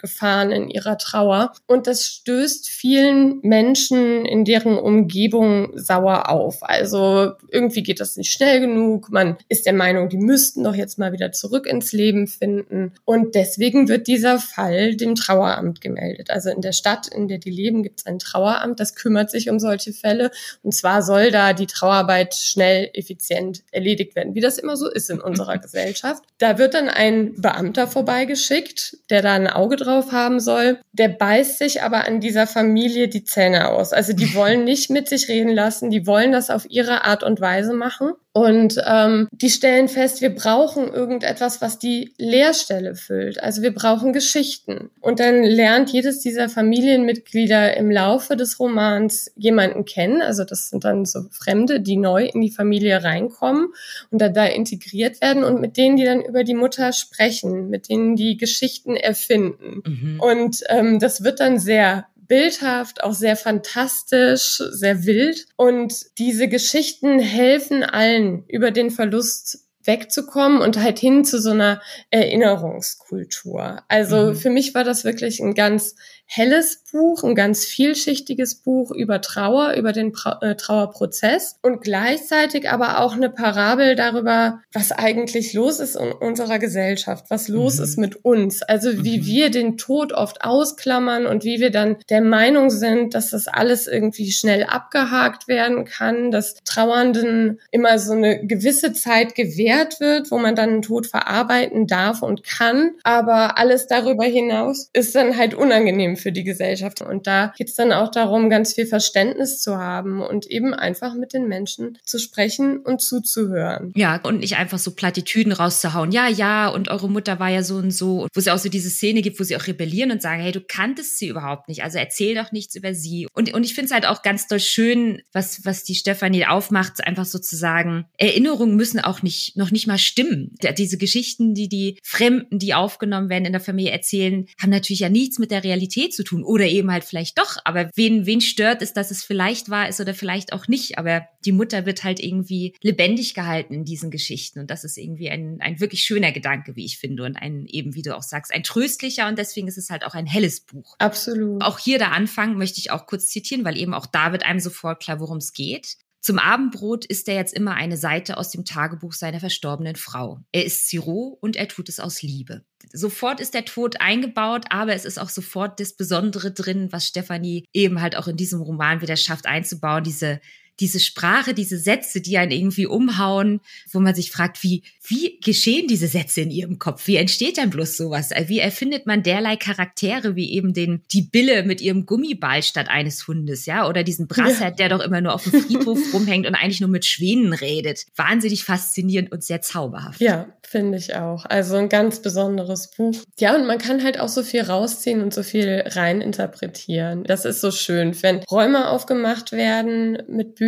festgefahren 0.03 0.51
in 0.51 0.69
ihrer 0.69 0.97
Trauer. 0.97 1.53
Und 1.67 1.87
das 1.87 2.05
stößt 2.05 2.69
vielen 2.69 3.39
Menschen 3.41 4.25
in 4.25 4.45
deren 4.45 4.77
Umgebung 4.77 5.71
sauer 5.75 6.29
auf. 6.29 6.57
Also 6.61 7.31
irgendwie 7.49 7.83
geht 7.83 7.99
das 7.99 8.17
nicht 8.17 8.31
schnell 8.31 8.59
genug. 8.59 9.11
Man 9.11 9.37
ist 9.49 9.65
der 9.65 9.73
Meinung, 9.73 10.09
die 10.09 10.17
müssten 10.17 10.63
doch 10.63 10.75
jetzt 10.75 10.99
mal 10.99 11.11
wieder 11.11 11.31
zurück 11.31 11.65
ins 11.65 11.91
Leben 11.91 12.27
finden. 12.27 12.93
Und 13.05 13.35
deswegen 13.35 13.87
wird 13.87 14.07
dieser 14.07 14.39
Fall 14.39 14.95
dem 14.95 15.15
Traueramt 15.15 15.63
Traueramt 15.63 15.81
gemeldet. 15.81 16.29
Also 16.29 16.49
in 16.49 16.61
der 16.61 16.71
Stadt, 16.71 17.07
in 17.07 17.27
der 17.27 17.37
die 17.37 17.49
leben, 17.49 17.83
gibt 17.83 17.99
es 17.99 18.05
ein 18.05 18.19
Traueramt, 18.19 18.79
das 18.79 18.95
kümmert 18.95 19.31
sich 19.31 19.49
um 19.49 19.59
solche 19.59 19.93
Fälle. 19.93 20.31
Und 20.61 20.73
zwar 20.73 21.01
soll 21.01 21.31
da 21.31 21.53
die 21.53 21.67
Trauerarbeit 21.67 22.35
schnell, 22.35 22.89
effizient 22.93 23.63
erledigt 23.71 24.15
werden, 24.15 24.35
wie 24.35 24.41
das 24.41 24.57
immer 24.57 24.77
so 24.77 24.89
ist 24.89 25.09
in 25.09 25.19
unserer 25.19 25.57
Gesellschaft. 25.63 26.23
Da 26.37 26.57
wird 26.57 26.73
dann 26.73 26.89
ein 26.89 27.33
Beamter 27.35 27.87
vorbeigeschickt, 27.87 28.97
der 29.09 29.21
da 29.21 29.33
ein 29.33 29.47
Auge 29.47 29.75
drauf 29.75 29.92
haben 30.11 30.39
soll. 30.39 30.79
Der 30.91 31.09
beißt 31.09 31.57
sich 31.57 31.83
aber 31.83 32.07
an 32.07 32.19
dieser 32.19 32.47
Familie 32.47 33.07
die 33.07 33.23
Zähne 33.23 33.69
aus. 33.69 33.93
Also 33.93 34.13
die 34.13 34.33
wollen 34.35 34.63
nicht 34.63 34.89
mit 34.89 35.07
sich 35.07 35.27
reden 35.27 35.51
lassen, 35.51 35.89
die 35.89 36.07
wollen 36.07 36.31
das 36.31 36.49
auf 36.49 36.65
ihre 36.69 37.05
Art 37.05 37.23
und 37.23 37.39
Weise 37.41 37.73
machen. 37.73 38.13
Und 38.35 38.81
ähm, 38.87 39.27
die 39.31 39.51
stellen 39.51 39.87
fest, 39.87 40.21
wir 40.21 40.33
brauchen 40.33 40.91
irgendetwas, 40.91 41.61
was 41.61 41.77
die 41.77 42.15
Leerstelle 42.17 42.95
füllt. 42.95 43.41
Also 43.41 43.61
wir 43.61 43.71
brauchen 43.71 44.11
Geschichten. 44.11 44.89
Und 45.01 45.19
dann 45.19 45.43
lernt 45.43 45.91
jedes 45.91 46.19
dieser 46.19 46.49
Familienmitglieder 46.49 47.77
im 47.77 47.91
Laufe 47.91 48.35
des 48.35 48.59
Romans 48.59 49.31
jemanden 49.35 49.85
kennen. 49.85 50.23
Also 50.23 50.45
das 50.45 50.69
sind 50.69 50.83
dann 50.83 51.05
so 51.05 51.25
Fremde, 51.29 51.79
die 51.79 51.95
neu 51.95 52.25
in 52.25 52.41
die 52.41 52.49
Familie 52.49 53.03
reinkommen 53.03 53.67
und 54.09 54.19
da, 54.19 54.29
da 54.29 54.45
integriert 54.45 55.21
werden 55.21 55.43
und 55.43 55.61
mit 55.61 55.77
denen 55.77 55.95
die 55.95 56.05
dann 56.05 56.21
über 56.23 56.43
die 56.43 56.55
Mutter 56.55 56.91
sprechen, 56.91 57.69
mit 57.69 57.87
denen 57.87 58.15
die 58.15 58.37
Geschichten 58.37 58.95
erfinden. 58.95 59.83
Mhm. 59.85 60.19
Und 60.19 60.63
ähm, 60.69 60.97
das 60.97 61.23
wird 61.23 61.39
dann 61.39 61.59
sehr 61.59 62.07
bildhaft, 62.33 63.03
auch 63.03 63.13
sehr 63.13 63.35
fantastisch, 63.35 64.59
sehr 64.71 65.05
wild. 65.05 65.45
Und 65.55 65.93
diese 66.17 66.47
Geschichten 66.47 67.19
helfen 67.19 67.83
allen, 67.83 68.43
über 68.47 68.71
den 68.71 68.89
Verlust 68.89 69.59
wegzukommen 69.83 70.59
und 70.59 70.81
halt 70.81 70.97
hin 70.97 71.25
zu 71.25 71.39
so 71.39 71.51
einer 71.51 71.79
Erinnerungskultur. 72.09 73.83
Also 73.87 74.31
mhm. 74.31 74.35
für 74.35 74.49
mich 74.49 74.73
war 74.73 74.83
das 74.83 75.03
wirklich 75.03 75.41
ein 75.41 75.53
ganz 75.53 75.93
helles 76.25 76.83
Buch, 76.91 77.23
ein 77.23 77.35
ganz 77.35 77.65
vielschichtiges 77.65 78.55
Buch 78.55 78.91
über 78.91 79.21
Trauer, 79.21 79.73
über 79.73 79.91
den 79.91 80.11
pra 80.11 80.39
äh, 80.41 80.55
Trauerprozess 80.55 81.57
und 81.61 81.81
gleichzeitig 81.81 82.69
aber 82.69 82.99
auch 82.99 83.13
eine 83.13 83.29
Parabel 83.29 83.95
darüber, 83.95 84.61
was 84.73 84.91
eigentlich 84.91 85.53
los 85.53 85.79
ist 85.79 85.95
in 85.95 86.11
unserer 86.11 86.59
Gesellschaft, 86.59 87.25
was 87.29 87.47
los 87.47 87.77
mhm. 87.77 87.83
ist 87.83 87.97
mit 87.97 88.25
uns. 88.25 88.63
Also 88.63 89.03
wie 89.03 89.19
mhm. 89.19 89.25
wir 89.25 89.51
den 89.51 89.77
Tod 89.77 90.13
oft 90.13 90.43
ausklammern 90.43 91.25
und 91.25 91.43
wie 91.43 91.59
wir 91.59 91.71
dann 91.71 91.97
der 92.09 92.21
Meinung 92.21 92.69
sind, 92.69 93.13
dass 93.13 93.31
das 93.31 93.47
alles 93.47 93.87
irgendwie 93.87 94.31
schnell 94.31 94.63
abgehakt 94.63 95.47
werden 95.47 95.85
kann, 95.85 96.31
dass 96.31 96.55
Trauernden 96.63 97.59
immer 97.71 97.99
so 97.99 98.13
eine 98.13 98.45
gewisse 98.45 98.93
Zeit 98.93 99.35
gewährt 99.35 99.99
wird, 99.99 100.31
wo 100.31 100.37
man 100.37 100.55
dann 100.55 100.69
den 100.69 100.81
Tod 100.81 101.07
verarbeiten 101.07 101.87
darf 101.87 102.21
und 102.21 102.43
kann. 102.43 102.91
Aber 103.03 103.57
alles 103.57 103.87
darüber 103.87 104.25
hinaus 104.25 104.89
ist 104.93 105.15
dann 105.15 105.37
halt 105.37 105.53
unangenehm 105.53 106.12
für 106.17 106.31
die 106.31 106.43
Gesellschaft. 106.43 107.01
Und 107.01 107.27
da 107.27 107.53
geht 107.57 107.69
es 107.69 107.75
dann 107.75 107.91
auch 107.91 108.11
darum, 108.11 108.49
ganz 108.49 108.73
viel 108.73 108.85
Verständnis 108.85 109.59
zu 109.59 109.77
haben 109.77 110.21
und 110.21 110.45
eben 110.47 110.73
einfach 110.73 111.15
mit 111.15 111.33
den 111.33 111.47
Menschen 111.47 111.97
zu 112.05 112.19
sprechen 112.19 112.79
und 112.79 113.01
zuzuhören. 113.01 113.91
Ja, 113.95 114.19
und 114.23 114.39
nicht 114.39 114.57
einfach 114.57 114.79
so 114.79 114.91
Plattitüden 114.91 115.51
rauszuhauen. 115.51 116.11
Ja, 116.11 116.27
ja, 116.27 116.69
und 116.69 116.89
eure 116.89 117.09
Mutter 117.09 117.39
war 117.39 117.49
ja 117.49 117.63
so 117.63 117.75
und 117.75 117.91
so. 117.91 118.27
Wo 118.33 118.39
es 118.39 118.45
ja 118.45 118.53
auch 118.53 118.59
so 118.59 118.69
diese 118.69 118.89
Szene 118.89 119.21
gibt, 119.21 119.39
wo 119.39 119.43
sie 119.43 119.55
auch 119.55 119.67
rebellieren 119.67 120.11
und 120.11 120.21
sagen, 120.21 120.41
hey, 120.41 120.51
du 120.51 120.61
kanntest 120.61 121.17
sie 121.17 121.27
überhaupt 121.27 121.67
nicht. 121.67 121.83
Also 121.83 121.97
erzähl 121.97 122.35
doch 122.35 122.51
nichts 122.51 122.75
über 122.75 122.93
sie. 122.93 123.27
Und, 123.33 123.53
und 123.53 123.63
ich 123.63 123.73
finde 123.73 123.87
es 123.87 123.91
halt 123.91 124.05
auch 124.05 124.21
ganz 124.21 124.47
doll 124.47 124.59
schön, 124.59 125.21
was, 125.31 125.65
was 125.65 125.83
die 125.83 125.95
Stefanie 125.95 126.45
aufmacht, 126.45 127.05
einfach 127.05 127.25
sozusagen, 127.25 128.05
Erinnerungen 128.17 128.75
müssen 128.75 128.99
auch 128.99 129.21
nicht, 129.21 129.57
noch 129.57 129.71
nicht 129.71 129.87
mal 129.87 129.97
stimmen. 129.97 130.55
Diese 130.77 130.97
Geschichten, 130.97 131.53
die 131.53 131.69
die 131.69 131.97
Fremden, 132.03 132.59
die 132.59 132.73
aufgenommen 132.73 133.29
werden 133.29 133.45
in 133.45 133.53
der 133.53 133.61
Familie 133.61 133.91
erzählen, 133.91 134.45
haben 134.61 134.69
natürlich 134.69 135.01
ja 135.01 135.09
nichts 135.09 135.39
mit 135.39 135.51
der 135.51 135.63
Realität 135.63 136.02
zu 136.09 136.23
tun 136.23 136.43
oder 136.43 136.65
eben 136.65 136.91
halt 136.91 137.03
vielleicht 137.03 137.37
doch. 137.37 137.57
Aber 137.65 137.89
wen, 137.95 138.25
wen 138.25 138.41
stört 138.41 138.81
es, 138.81 138.93
dass 138.93 139.11
es 139.11 139.23
vielleicht 139.23 139.69
wahr 139.69 139.89
ist 139.89 139.99
oder 139.99 140.13
vielleicht 140.13 140.53
auch 140.53 140.67
nicht. 140.67 140.97
Aber 140.97 141.27
die 141.45 141.51
Mutter 141.51 141.85
wird 141.85 142.03
halt 142.03 142.19
irgendwie 142.19 142.75
lebendig 142.81 143.33
gehalten 143.33 143.73
in 143.73 143.85
diesen 143.85 144.11
Geschichten. 144.11 144.59
Und 144.59 144.69
das 144.69 144.83
ist 144.83 144.97
irgendwie 144.97 145.29
ein, 145.29 145.57
ein 145.59 145.79
wirklich 145.79 146.03
schöner 146.03 146.31
Gedanke, 146.31 146.75
wie 146.75 146.85
ich 146.85 146.97
finde. 146.97 147.23
Und 147.23 147.35
ein 147.35 147.65
eben, 147.67 147.95
wie 147.95 148.01
du 148.01 148.15
auch 148.15 148.23
sagst, 148.23 148.53
ein 148.53 148.63
tröstlicher. 148.63 149.27
Und 149.27 149.37
deswegen 149.37 149.67
ist 149.67 149.77
es 149.77 149.89
halt 149.89 150.05
auch 150.05 150.13
ein 150.13 150.25
helles 150.25 150.61
Buch. 150.61 150.95
Absolut. 150.99 151.63
Auch 151.63 151.79
hier 151.79 151.97
der 151.97 152.11
Anfang 152.11 152.57
möchte 152.57 152.79
ich 152.79 152.91
auch 152.91 153.05
kurz 153.05 153.27
zitieren, 153.27 153.65
weil 153.65 153.77
eben 153.77 153.93
auch 153.93 154.05
da 154.05 154.31
wird 154.31 154.45
einem 154.45 154.59
sofort 154.59 155.01
klar, 155.01 155.19
worum 155.19 155.37
es 155.37 155.53
geht. 155.53 155.97
Zum 156.23 156.39
Abendbrot 156.39 157.03
isst 157.03 157.27
er 157.27 157.35
jetzt 157.35 157.53
immer 157.53 157.73
eine 157.73 157.97
Seite 157.97 158.37
aus 158.37 158.49
dem 158.49 158.63
Tagebuch 158.63 159.11
seiner 159.11 159.41
verstorbenen 159.41 159.97
Frau. 159.97 160.39
Er 160.53 160.63
isst 160.63 160.87
sie 160.87 160.95
roh 160.95 161.37
und 161.41 161.57
er 161.57 161.67
tut 161.67 161.89
es 161.89 161.99
aus 161.99 162.21
Liebe. 162.21 162.63
Sofort 162.93 163.41
ist 163.41 163.53
der 163.53 163.65
Tod 163.65 163.99
eingebaut, 163.99 164.63
aber 164.69 164.93
es 164.93 165.03
ist 165.03 165.17
auch 165.17 165.27
sofort 165.27 165.81
das 165.81 165.97
Besondere 165.97 166.53
drin, 166.53 166.87
was 166.91 167.07
Stefanie 167.07 167.65
eben 167.73 168.01
halt 168.01 168.15
auch 168.15 168.29
in 168.29 168.37
diesem 168.37 168.61
Roman 168.61 169.01
wieder 169.01 169.17
schafft 169.17 169.47
einzubauen, 169.47 170.05
diese 170.05 170.39
diese 170.79 170.99
Sprache, 170.99 171.53
diese 171.53 171.77
Sätze, 171.77 172.21
die 172.21 172.37
einen 172.37 172.51
irgendwie 172.51 172.87
umhauen, 172.87 173.61
wo 173.91 173.99
man 173.99 174.15
sich 174.15 174.31
fragt, 174.31 174.63
wie, 174.63 174.83
wie 175.05 175.39
geschehen 175.39 175.87
diese 175.87 176.07
Sätze 176.07 176.41
in 176.41 176.51
ihrem 176.51 176.79
Kopf? 176.79 177.07
Wie 177.07 177.17
entsteht 177.17 177.57
denn 177.57 177.69
bloß 177.69 177.97
sowas? 177.97 178.31
Wie 178.47 178.59
erfindet 178.59 179.05
man 179.05 179.23
derlei 179.23 179.55
Charaktere 179.55 180.35
wie 180.35 180.51
eben 180.51 180.73
den, 180.73 181.03
die 181.11 181.21
Bille 181.21 181.63
mit 181.63 181.81
ihrem 181.81 182.05
Gummiball 182.05 182.63
statt 182.63 182.87
eines 182.89 183.27
Hundes, 183.27 183.65
ja? 183.65 183.87
Oder 183.87 184.03
diesen 184.03 184.27
Brassert, 184.27 184.79
der 184.79 184.89
doch 184.89 185.01
immer 185.01 185.21
nur 185.21 185.33
auf 185.33 185.43
dem 185.43 185.61
Friedhof 185.61 185.99
rumhängt 186.13 186.47
und 186.47 186.55
eigentlich 186.55 186.81
nur 186.81 186.89
mit 186.89 187.05
Schwänen 187.05 187.53
redet. 187.53 188.05
Wahnsinnig 188.15 188.63
faszinierend 188.63 189.31
und 189.31 189.43
sehr 189.43 189.61
zauberhaft. 189.61 190.21
Ja, 190.21 190.47
finde 190.63 190.97
ich 190.97 191.15
auch. 191.15 191.45
Also 191.45 191.75
ein 191.75 191.89
ganz 191.89 192.21
besonderes 192.21 192.91
Buch. 192.91 193.17
Ja, 193.39 193.55
und 193.55 193.67
man 193.67 193.77
kann 193.77 194.03
halt 194.03 194.19
auch 194.19 194.29
so 194.29 194.41
viel 194.41 194.61
rausziehen 194.61 195.21
und 195.21 195.33
so 195.33 195.43
viel 195.43 195.83
rein 195.85 196.21
interpretieren. 196.21 197.23
Das 197.25 197.45
ist 197.45 197.61
so 197.61 197.71
schön, 197.71 198.15
wenn 198.23 198.39
Räume 198.49 198.89
aufgemacht 198.89 199.51
werden 199.51 200.17
mit 200.27 200.55
Büchern 200.55 200.62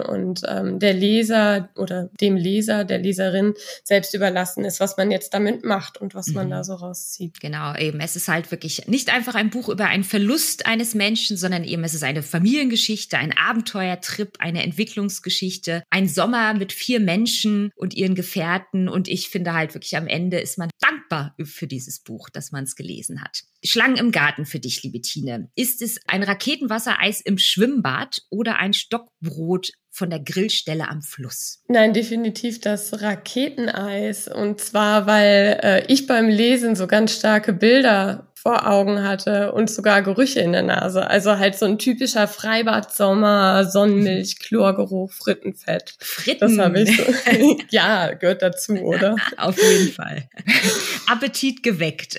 und 0.00 0.42
ähm, 0.46 0.78
der 0.78 0.94
Leser 0.94 1.70
oder 1.76 2.10
dem 2.20 2.36
Leser, 2.36 2.84
der 2.84 2.98
Leserin 2.98 3.54
selbst 3.84 4.14
überlassen 4.14 4.64
ist, 4.64 4.80
was 4.80 4.96
man 4.96 5.10
jetzt 5.10 5.34
damit 5.34 5.64
macht 5.64 6.00
und 6.00 6.14
was 6.14 6.28
mhm. 6.28 6.34
man 6.34 6.50
da 6.50 6.64
so 6.64 6.74
rauszieht. 6.74 7.40
Genau, 7.40 7.74
eben. 7.76 8.00
Es 8.00 8.16
ist 8.16 8.28
halt 8.28 8.50
wirklich 8.50 8.86
nicht 8.86 9.12
einfach 9.12 9.34
ein 9.34 9.50
Buch 9.50 9.68
über 9.68 9.86
einen 9.86 10.04
Verlust 10.04 10.66
eines 10.66 10.94
Menschen, 10.94 11.36
sondern 11.36 11.64
eben 11.64 11.84
es 11.84 11.94
ist 11.94 12.04
eine 12.04 12.22
Familiengeschichte, 12.22 13.18
ein 13.18 13.36
Abenteuertrip, 13.36 14.36
eine 14.38 14.62
Entwicklungsgeschichte, 14.62 15.82
ein 15.90 16.08
Sommer 16.08 16.54
mit 16.54 16.72
vier 16.72 17.00
Menschen 17.00 17.70
und 17.76 17.94
ihren 17.94 18.14
Gefährten. 18.14 18.88
Und 18.88 19.08
ich 19.08 19.28
finde 19.28 19.54
halt 19.54 19.74
wirklich 19.74 19.96
am 19.96 20.06
Ende 20.06 20.40
ist 20.40 20.58
man 20.58 20.70
dankbar 20.80 21.34
für 21.42 21.66
dieses 21.66 22.00
Buch, 22.00 22.30
dass 22.30 22.52
man 22.52 22.64
es 22.64 22.76
gelesen 22.76 23.22
hat. 23.22 23.42
Schlangen 23.62 23.96
im 23.96 24.10
Garten 24.10 24.46
für 24.46 24.58
dich, 24.58 24.82
liebe 24.82 25.00
Tine. 25.00 25.50
Ist 25.54 25.82
es 25.82 26.00
ein 26.06 26.22
Raketenwassereis 26.22 27.20
im 27.20 27.36
Schwimmbad 27.38 28.22
oder 28.30 28.56
ein 28.56 28.72
Stockbrot 29.30 29.72
von 29.92 30.10
der 30.10 30.20
Grillstelle 30.20 30.88
am 30.88 31.02
Fluss? 31.02 31.62
Nein, 31.68 31.92
definitiv 31.92 32.60
das 32.60 33.02
Raketeneis. 33.02 34.28
Und 34.28 34.60
zwar, 34.60 35.06
weil 35.06 35.60
äh, 35.62 35.92
ich 35.92 36.06
beim 36.06 36.28
Lesen 36.28 36.76
so 36.76 36.86
ganz 36.86 37.14
starke 37.14 37.52
Bilder 37.52 38.29
vor 38.42 38.66
Augen 38.66 39.02
hatte 39.02 39.52
und 39.52 39.68
sogar 39.68 40.00
Gerüche 40.00 40.40
in 40.40 40.52
der 40.52 40.62
Nase. 40.62 41.06
Also 41.06 41.38
halt 41.38 41.58
so 41.58 41.66
ein 41.66 41.78
typischer 41.78 42.26
Freibad-Sommer, 42.26 43.66
Sonnenmilch, 43.66 44.38
Chlorgeruch, 44.40 45.12
Frittenfett. 45.12 45.94
Fritten. 45.98 46.56
Das 46.56 46.58
habe 46.58 46.80
ich 46.80 46.96
so. 46.96 47.02
ja, 47.68 48.14
gehört 48.14 48.40
dazu, 48.40 48.76
oder? 48.76 49.16
Auf 49.36 49.58
jeden 49.62 49.92
Fall. 49.92 50.24
Appetit 51.06 51.62
geweckt. 51.62 52.16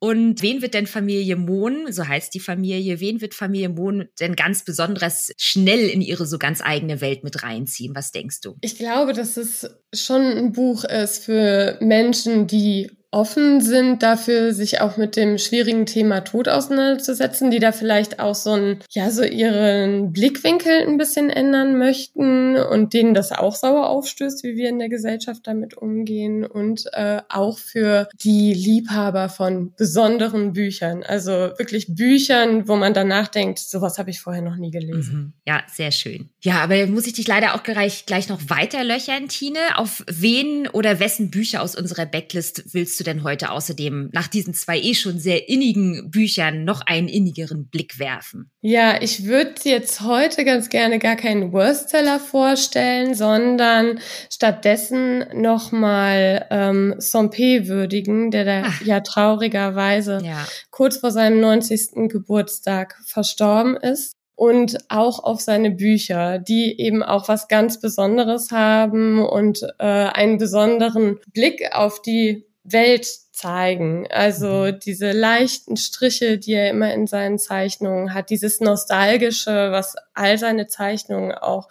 und 0.00 0.42
wen 0.42 0.60
wird 0.60 0.74
denn 0.74 0.86
Familie 0.86 1.36
Mohn, 1.36 1.90
so 1.90 2.06
heißt 2.06 2.34
die 2.34 2.40
Familie, 2.40 3.00
wen 3.00 3.22
wird 3.22 3.32
Familie 3.32 3.70
Mohn 3.70 4.08
denn 4.20 4.36
ganz 4.36 4.66
besonders 4.66 5.32
schnell 5.38 5.88
in 5.88 6.02
ihre 6.02 6.26
so 6.26 6.36
ganz 6.36 6.60
eigene 6.62 7.00
Welt 7.00 7.24
mit 7.24 7.42
reinziehen? 7.42 7.94
Was 7.94 8.12
denkst 8.12 8.42
du? 8.42 8.58
Ich 8.60 8.76
glaube, 8.76 9.14
dass 9.14 9.38
es 9.38 9.66
schon 9.94 10.20
ein 10.20 10.52
Buch 10.52 10.84
ist 10.84 11.24
für 11.24 11.78
Menschen, 11.80 12.46
die 12.46 12.99
offen 13.12 13.60
sind 13.60 14.02
dafür, 14.02 14.54
sich 14.54 14.80
auch 14.80 14.96
mit 14.96 15.16
dem 15.16 15.38
schwierigen 15.38 15.86
Thema 15.86 16.20
Tod 16.20 16.48
auseinanderzusetzen, 16.48 17.50
die 17.50 17.58
da 17.58 17.72
vielleicht 17.72 18.20
auch 18.20 18.34
so 18.34 18.52
ein, 18.52 18.78
ja, 18.90 19.10
so 19.10 19.24
ihren 19.24 20.12
Blickwinkel 20.12 20.86
ein 20.86 20.96
bisschen 20.96 21.28
ändern 21.28 21.76
möchten 21.76 22.56
und 22.56 22.94
denen 22.94 23.14
das 23.14 23.32
auch 23.32 23.56
sauer 23.56 23.88
aufstößt, 23.88 24.44
wie 24.44 24.54
wir 24.54 24.68
in 24.68 24.78
der 24.78 24.88
Gesellschaft 24.88 25.46
damit 25.46 25.76
umgehen 25.76 26.44
und 26.44 26.84
äh, 26.92 27.20
auch 27.28 27.58
für 27.58 28.08
die 28.22 28.54
Liebhaber 28.54 29.28
von 29.28 29.72
besonderen 29.76 30.52
Büchern, 30.52 31.02
also 31.02 31.32
wirklich 31.32 31.94
Büchern, 31.94 32.68
wo 32.68 32.76
man 32.76 32.94
danach 32.94 33.28
denkt, 33.28 33.58
sowas 33.58 33.98
habe 33.98 34.10
ich 34.10 34.20
vorher 34.20 34.42
noch 34.42 34.56
nie 34.56 34.70
gelesen. 34.70 35.14
Mhm. 35.14 35.32
Ja, 35.46 35.62
sehr 35.66 35.90
schön. 35.90 36.30
Ja, 36.42 36.62
aber 36.62 36.86
muss 36.86 37.06
ich 37.06 37.14
dich 37.14 37.26
leider 37.26 37.54
auch 37.54 37.62
gleich, 37.62 38.06
gleich 38.06 38.28
noch 38.28 38.40
weiter 38.48 38.84
löchern, 38.84 39.28
Tine. 39.28 39.58
Auf 39.76 40.04
wen 40.06 40.68
oder 40.68 41.00
wessen 41.00 41.30
Bücher 41.30 41.62
aus 41.62 41.74
unserer 41.74 42.06
Backlist 42.06 42.72
willst 42.72 42.99
du 42.99 42.99
du 43.00 43.04
denn 43.04 43.24
heute 43.24 43.50
außerdem 43.50 44.10
nach 44.12 44.28
diesen 44.28 44.54
zwei 44.54 44.78
eh 44.78 44.94
schon 44.94 45.18
sehr 45.18 45.48
innigen 45.48 46.10
Büchern 46.10 46.64
noch 46.64 46.82
einen 46.82 47.08
innigeren 47.08 47.66
Blick 47.66 47.98
werfen? 47.98 48.50
Ja, 48.60 49.00
ich 49.00 49.24
würde 49.24 49.54
jetzt 49.64 50.02
heute 50.02 50.44
ganz 50.44 50.68
gerne 50.68 50.98
gar 50.98 51.16
keinen 51.16 51.52
Worstseller 51.52 52.20
vorstellen, 52.20 53.14
sondern 53.14 54.00
stattdessen 54.30 55.24
nochmal 55.34 56.46
ähm, 56.50 56.94
Sompé 56.98 57.66
würdigen, 57.66 58.30
der 58.30 58.44
da 58.44 58.62
Ach. 58.66 58.82
ja 58.82 59.00
traurigerweise 59.00 60.20
ja. 60.24 60.46
kurz 60.70 60.98
vor 60.98 61.10
seinem 61.10 61.40
90. 61.40 62.08
Geburtstag 62.08 62.96
verstorben 63.04 63.76
ist 63.76 64.14
und 64.40 64.78
auch 64.88 65.22
auf 65.22 65.42
seine 65.42 65.70
Bücher, 65.70 66.38
die 66.38 66.80
eben 66.80 67.02
auch 67.02 67.28
was 67.28 67.46
ganz 67.46 67.78
Besonderes 67.78 68.50
haben 68.50 69.22
und 69.22 69.62
äh, 69.78 69.84
einen 69.84 70.38
besonderen 70.38 71.18
Blick 71.34 71.74
auf 71.74 72.00
die 72.00 72.46
Welt 72.64 73.06
zeigen. 73.40 74.06
Also 74.10 74.66
mhm. 74.66 74.78
diese 74.80 75.12
leichten 75.12 75.76
Striche, 75.76 76.38
die 76.38 76.52
er 76.52 76.70
immer 76.70 76.92
in 76.92 77.06
seinen 77.06 77.38
Zeichnungen 77.38 78.12
hat, 78.12 78.28
dieses 78.30 78.60
nostalgische, 78.60 79.72
was 79.72 79.96
all 80.14 80.36
seine 80.36 80.66
Zeichnungen 80.66 81.32
auch 81.32 81.68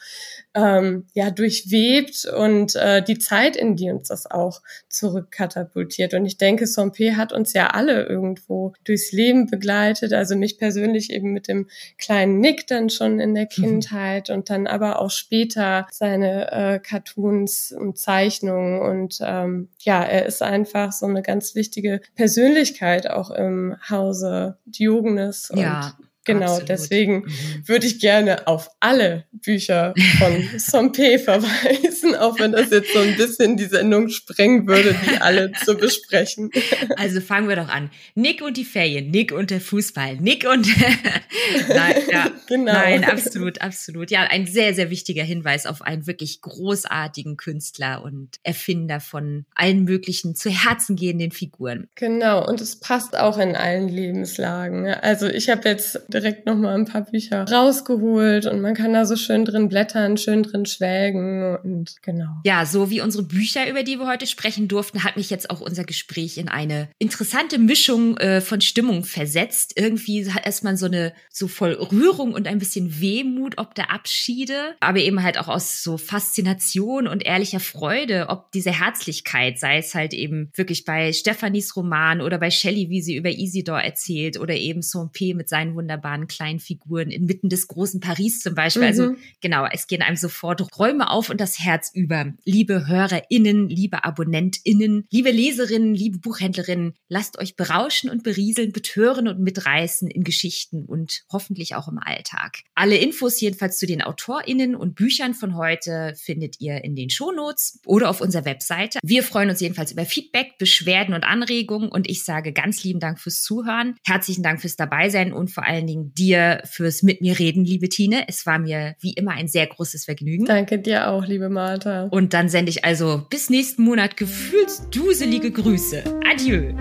ähm, 0.56 1.06
ja 1.14 1.30
durchwebt 1.30 2.26
und 2.26 2.76
äh, 2.76 3.04
die 3.04 3.20
Zeit, 3.20 3.56
in 3.56 3.76
die 3.76 3.92
uns 3.92 4.08
das 4.08 4.30
auch 4.30 4.62
zurückkatapultiert. 4.90 6.16
Und 6.16 6.26
ich 6.26 6.38
denke, 6.38 6.66
Sompe 6.66 7.18
hat 7.18 7.32
uns 7.32 7.54
ja 7.54 7.68
alle 7.68 8.04
irgendwo 8.04 8.74
durchs 8.84 9.12
Leben 9.12 9.46
begleitet. 9.46 10.12
Also 10.14 10.36
mich 10.36 10.58
persönlich 10.58 11.12
eben 11.12 11.34
mit 11.34 11.48
dem 11.48 11.70
kleinen 12.00 12.40
Nick 12.40 12.66
dann 12.66 12.90
schon 12.90 13.20
in 13.20 13.36
der 13.36 13.44
mhm. 13.44 13.50
Kindheit 13.50 14.30
mhm. 14.30 14.36
und 14.36 14.50
dann 14.50 14.66
aber 14.66 15.00
auch 15.00 15.12
später 15.12 15.88
seine 15.92 16.52
äh, 16.52 16.80
Cartoons 16.80 17.72
und 17.72 18.00
Zeichnungen. 18.00 18.82
Und 18.82 19.20
ähm, 19.22 19.70
ja, 19.80 20.04
er 20.04 20.26
ist 20.26 20.42
einfach 20.42 20.92
so 20.92 21.06
eine 21.06 21.22
ganz 21.22 21.54
wichtige 21.60 22.02
Persönlichkeit 22.16 23.08
auch 23.08 23.30
im 23.30 23.76
Hause 23.88 24.58
Diogenes. 24.66 25.52
Ja. 25.54 25.94
Genau, 26.26 26.46
Absolut. 26.46 26.70
deswegen 26.70 27.14
mhm. 27.22 27.68
würde 27.68 27.88
ich 27.88 28.00
gerne 28.00 28.46
auf 28.46 28.70
alle 28.80 29.26
Bücher 29.32 29.94
von 30.18 30.50
Sompe 30.60 31.18
verweisen, 31.18 32.14
auch 32.16 32.40
wenn 32.40 32.52
das 32.52 32.70
jetzt 32.72 32.94
so 32.94 33.00
ein 33.00 33.16
bisschen 33.16 33.56
die 33.56 33.66
Sendung 33.66 34.10
sprengen 34.10 34.68
würde, 34.68 34.94
die 35.06 35.22
alle 35.22 35.52
zu 35.54 35.76
besprechen. 35.76 36.52
Also 36.98 37.22
fangen 37.22 37.48
wir 37.48 37.56
doch 37.56 37.70
an. 37.70 37.90
Nick 38.16 38.42
und 38.42 38.58
die 38.58 38.66
Ferien, 38.66 39.10
Nick 39.12 39.32
und 39.32 39.52
der 39.52 39.62
Fußball, 39.62 40.18
Nick 40.18 40.46
und 40.50 40.68
nein, 41.70 41.96
ja, 42.12 42.32
genau. 42.48 42.74
nein, 42.74 43.04
absolut, 43.04 43.62
absolut. 43.62 44.12
Ja, 44.12 44.24
ein 44.24 44.46
sehr, 44.46 44.74
sehr 44.74 44.90
wichtiger 44.90 45.24
Hinweis 45.24 45.66
auf 45.66 45.82
einen 45.82 46.08
wirklich 46.08 46.42
großartigen 46.42 47.38
Künstler 47.38 48.04
und 48.04 48.38
Erfinder 48.44 49.00
von 49.00 49.46
allen 49.56 49.84
möglichen 49.84 50.36
zu 50.36 50.50
Herzen 50.50 50.96
gehenden 50.96 51.32
Figuren. 51.32 51.88
Genau, 51.96 52.46
und 52.48 52.60
es 52.60 52.80
passt 52.80 53.18
auch 53.18 53.38
in 53.38 53.56
allen 53.56 53.88
Lebenslagen. 53.88 54.88
Also 54.88 55.28
ich 55.28 55.50
habe 55.50 55.68
jetzt 55.70 56.09
direkt 56.14 56.46
nochmal 56.46 56.76
ein 56.76 56.86
paar 56.86 57.04
Bücher 57.04 57.46
rausgeholt 57.50 58.46
und 58.46 58.62
man 58.62 58.74
kann 58.74 58.94
da 58.94 59.06
so 59.06 59.16
schön 59.16 59.46
drin 59.46 59.70
blättern, 59.70 60.18
schön 60.18 60.44
drin 60.44 60.66
schwelgen 60.66 61.58
und 61.64 62.02
genau. 62.02 62.30
Ja, 62.44 62.66
so 62.66 62.90
wie 62.90 63.02
unsere 63.02 63.24
Bücher, 63.24 63.70
über 63.70 63.84
die 63.84 64.00
wir 64.00 64.08
heute 64.08 64.28
sprechen 64.28 64.68
durften, 64.68 65.04
hat 65.04 65.18
mich 65.18 65.30
jetzt 65.30 65.50
auch 65.50 65.62
unser 65.62 65.84
Gespräch 65.84 66.38
in 66.38 66.50
eine 66.50 66.90
interessante 66.98 67.60
Mischung 67.60 68.18
äh, 68.18 68.42
von 68.42 68.62
Stimmung 68.62 69.04
versetzt. 69.04 69.74
Irgendwie 69.76 70.28
ist 70.46 70.64
man 70.64 70.78
so 70.78 70.88
eine, 70.88 71.14
so 71.30 71.48
voll 71.48 71.74
Rührung 71.74 72.34
und 72.34 72.48
ein 72.48 72.60
bisschen 72.60 73.00
Wehmut 73.00 73.58
ob 73.58 73.76
der 73.76 73.92
Abschiede, 73.92 74.76
aber 74.80 75.00
eben 75.00 75.22
halt 75.22 75.38
auch 75.38 75.48
aus 75.48 75.84
so 75.84 75.98
Faszination 75.98 77.08
und 77.08 77.26
ehrlicher 77.26 77.60
Freude, 77.60 78.28
ob 78.30 78.52
diese 78.52 78.72
Herzlichkeit, 78.72 79.60
sei 79.60 79.78
es 79.78 79.94
halt 79.94 80.14
eben 80.14 80.52
wirklich 80.56 80.86
bei 80.86 81.12
Stephanies 81.14 81.76
Roman 81.76 82.22
oder 82.22 82.38
bei 82.38 82.50
Shelley, 82.50 82.90
wie 82.90 83.02
sie 83.02 83.16
über 83.16 83.30
Isidor 83.30 83.82
erzählt 83.82 84.40
oder 84.40 84.56
eben 84.56 84.82
Sompe 84.82 85.34
mit 85.36 85.50
seinen 85.50 85.76
wunderbaren 85.76 85.99
wunderbaren 86.00 86.28
kleinen 86.28 86.60
Figuren 86.60 87.10
inmitten 87.10 87.50
des 87.50 87.68
großen 87.68 88.00
Paris 88.00 88.42
zum 88.42 88.56
Beispiel. 88.56 88.84
Also 88.84 89.04
mhm. 89.04 89.10
Also 89.10 89.16
genau, 89.42 89.66
es 89.72 89.88
gehen 89.88 90.02
einem 90.02 90.18
sofort 90.18 90.68
Räume 90.78 91.10
auf 91.10 91.30
und 91.30 91.40
das 91.40 91.60
Herz 91.60 91.92
über. 91.94 92.34
Liebe 92.44 92.88
HörerInnen, 92.88 93.70
liebe 93.70 94.04
AbonnentInnen, 94.04 95.06
liebe 95.10 95.32
Leserinnen, 95.32 95.94
liebe 95.94 96.20
Buchhändlerinnen, 96.20 96.94
lasst 97.08 97.40
euch 97.40 97.56
berauschen 97.56 98.10
und 98.10 98.24
berieseln, 98.24 98.72
betören 98.72 99.28
und 99.28 99.40
mitreißen 99.40 100.10
in 100.10 100.24
Geschichten 100.24 100.86
und 100.86 101.24
hoffentlich 101.32 101.76
auch 101.76 101.88
im 101.88 101.98
Alltag. 101.98 102.60
Alle 102.76 102.98
Infos 102.98 103.40
jedenfalls 103.40 103.78
zu 103.78 103.86
den 103.86 104.02
AutorInnen 104.02 104.76
und 104.76 104.96
Büchern 104.96 105.34
von 105.34 105.56
heute 105.56 106.14
findet 106.18 106.60
ihr 106.60 106.84
in 106.84 106.96
den 106.96 107.10
Shownotes 107.10 107.80
oder 107.86 108.10
auf 108.10 108.22
unserer 108.22 108.46
Webseite. 108.46 109.00
Wir 109.04 109.24
freuen 109.24 109.50
uns 109.50 109.62
jedenfalls 109.62 109.92
über 109.92 110.06
Feedback, 110.06 110.58
Beschwerden 110.58 111.14
und 111.14 111.24
Anregungen 111.24 111.90
und 111.90 112.10
ich 112.10 112.24
sage 112.24 112.54
ganz 112.54 112.84
lieben 112.84 113.00
Dank 113.00 113.20
fürs 113.20 113.42
Zuhören, 113.42 113.96
herzlichen 114.06 114.44
Dank 114.44 114.62
fürs 114.62 114.76
Dabeisein 114.76 115.32
und 115.34 115.50
vor 115.50 115.66
allen 115.66 115.88
Dingen 115.90 116.14
dir 116.14 116.62
fürs 116.66 117.02
Mit 117.04 117.22
mir 117.22 117.38
reden, 117.40 117.64
liebe 117.66 117.90
Tine. 117.90 118.26
Es 118.28 118.46
war 118.46 118.60
mir 118.60 118.96
wie 119.00 119.14
immer 119.14 119.32
ein 119.32 119.48
sehr 119.48 119.66
großes 119.68 120.06
Vergnügen. 120.06 120.46
Danke 120.46 120.78
dir 120.80 121.10
auch, 121.10 121.26
liebe 121.26 121.50
Martha. 121.50 122.08
Und 122.12 122.34
dann 122.34 122.50
sende 122.50 122.70
ich 122.70 122.86
also 122.86 123.26
bis 123.30 123.50
nächsten 123.50 123.84
Monat 123.84 124.16
gefühlsduselige 124.16 125.52
Grüße. 125.52 126.04
Adieu. 126.32 126.74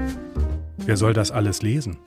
Wer 0.79 0.97
soll 0.97 1.12
das 1.12 1.31
alles 1.31 1.62
lesen? 1.62 1.99